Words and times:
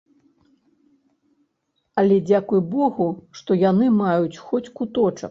Але 2.01 2.17
дзякуй 2.29 2.63
богу, 2.75 3.07
што 3.41 3.57
яны 3.69 3.85
маюць 3.99 4.41
хоць 4.47 4.63
куточак. 4.81 5.29